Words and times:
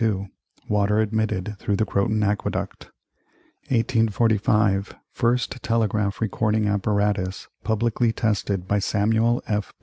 Water 0.67 0.97
admitted 0.99 1.57
through 1.59 1.75
the 1.75 1.85
Croton 1.85 2.23
Aqueduct 2.23 2.85
1845. 3.67 4.95
First 5.11 5.61
telegraph 5.61 6.19
recording 6.19 6.67
apparatus 6.67 7.47
publicly 7.63 8.11
tested 8.11 8.67
by 8.67 8.79
Samuel 8.79 9.43
F. 9.45 9.71